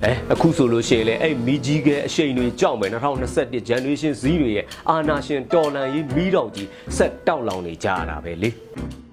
[0.04, 8.50] အဲအခုဆိုလို့ရှိရင်လည်းအဲ့မီကြီးကဲအရှိန်တွေကြောက်မယ်2021 generation Z တွေရဲ့အာနာရှင်တော်လန်ရေးမီးတော်ကြီးဆက်တောက်လောင်နေကြရတာပဲလေ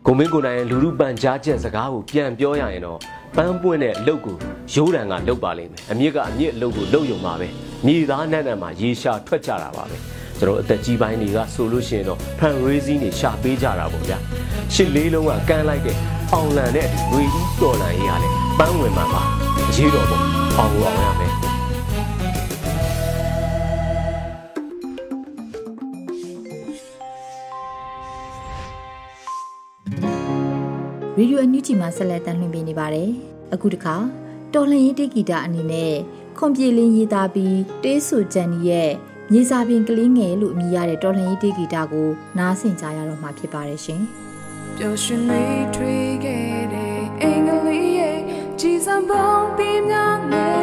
[0.06, 3.00] ကိုမင်းကိုနိုင်လူလူပန်ကြားချက်စကားကိုပြန်ပြောရရင်တော့
[3.36, 4.36] ပန်းပွင့်တဲ့အလုပ်ကို
[4.74, 7.48] ရိုးတံကလုပ်ပါလိမ့်မယ်အမြင့်ကအမြင့်အလုပ်ကိုလုပ်ယုံပါပဲ
[7.86, 9.98] မြေသားနဲ့နဲ့မှာရေရှာထွက်ကြတာပါပဲ
[10.40, 14.18] ကျွန်တော်အသက်ကြီးပိုင်းတွေကဆိုလို့ရှိရင်တော့ဖန်ရေးစည်းနေရှာပေးကြတာပေါ့ဗျာ
[14.74, 15.98] ရှစ်လေးလုံးကကန်းလိုက်တဲ့
[16.34, 19.22] အောင်လန်နဲ့ဝေကြီးတော်လန်ရေးရလဲပန်းဝင်မှာပါ
[19.70, 20.24] အရေးတော်ပေါ့
[20.58, 21.53] အောင်အောင်ရမယ်
[31.24, 33.10] ရေဒီယိုအန်ယူဂျီမှာဆက်လက်တင်ပြနေပါတယ်။
[33.54, 33.96] အခုတခါ
[34.54, 35.94] တော်လှန်ရေးတေဂီတာအနေနဲ့
[36.38, 38.92] ခွန်ပြေလင်းရေးသားပြီးတေးဆူဂျန်နီရဲ့
[39.32, 44.02] မြေစာပင်ကလေးငယ်လို့အမည်ရတဲ့တော်လှန်ရေးတေဂီတာကိုနားဆင်ကြရတော့မှာဖြစ်ပါတယ်ရှင်။
[44.78, 48.20] ပျော်ရွှင်လေးထွေးခဲ့တဲ့အင်္ဂလိပ်ရဲ့
[48.60, 50.63] ကြည်စံပုံပြီးများနဲ့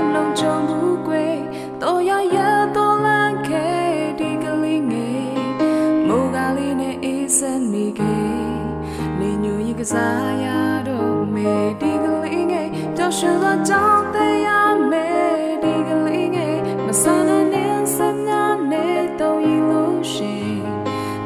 [9.82, 10.46] ကစားရ
[10.88, 14.16] တော့မေဒီကလေးငယ်ပျော်ရွှင်သောကြောင့်တ
[14.46, 15.06] ရားမေ
[15.62, 20.60] ဒီကလေးငယ်မဆန်းတဲ့စမ်းများနဲ့တုံးရင်လို့ရှင်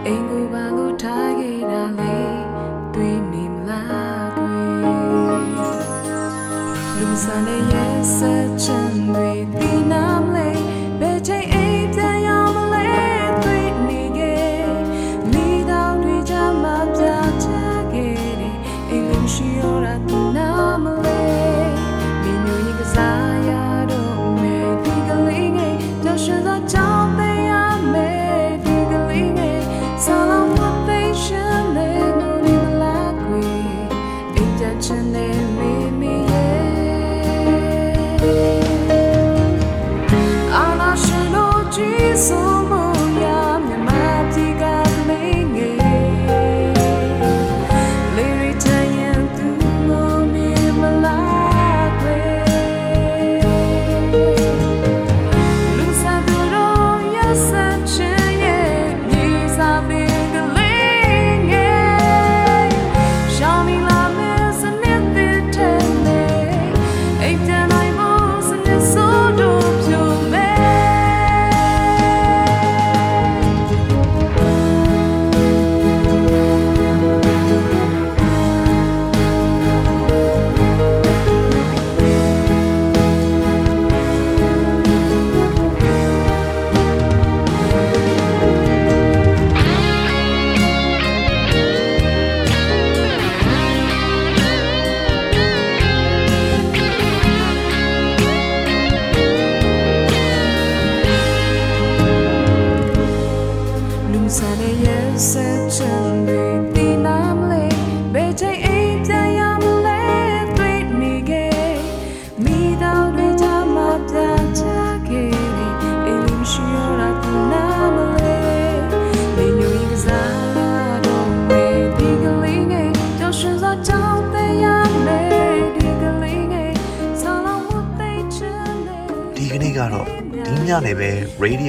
[0.06, 2.18] အင်ကိုပါလို့ထားခဲ့တာလေ
[2.94, 5.46] တွေ့နေမလားကွယ်
[6.98, 8.83] လူစံရဲ့ဆက်ချင်
[19.24, 20.53] အိမ်လုံးရှိရ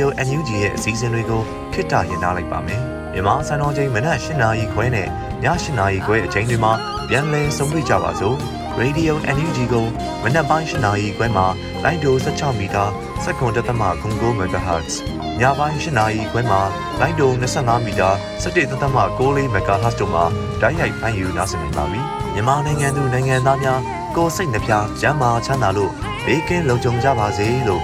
[0.05, 1.41] Radio NUG ရဲ့အစည်းအဝေးကို
[1.73, 2.81] ခਿੱတရနာလိုက်ပါမယ်
[3.13, 5.09] မြန်မာစံတော်ချိန်မနက်၈နာရီခွဲနဲ့ည
[5.43, 6.73] ၈နာရီခွဲအချိန်တွေမှာ
[7.09, 8.35] ပြန်လည်ဆုံးဖြတ်ကြပါစို့
[8.81, 9.85] Radio NUG ကို
[10.23, 11.45] မနက်ပိုင်း၈နာရီခွဲမှာ
[11.83, 12.83] လိုင်းဒို16မီတာ
[13.23, 13.81] စက္ကန့်တသမ
[14.15, 14.93] 9 MHz
[15.39, 16.61] ညပိုင်း၈နာရီခွဲမှာ
[16.99, 18.09] လိုင်းဒို25မီတာ
[18.43, 20.23] 17သမ6 MHz တို့မှာ
[20.61, 22.01] ဓာတ်ရိုက်ဖမ်းယူနိုင်စေပါပြီ။
[22.33, 23.79] မြန်မာနိုင်ငံသူနိုင်ငံသားများ
[24.15, 25.91] ကိုယ်စိတ်နှပြကျန်းမာချမ်းသာလို့
[26.25, 27.83] ဘေးကင်းလုံခြုံကြပါစေလို့